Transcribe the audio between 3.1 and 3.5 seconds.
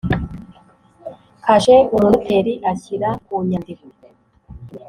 ku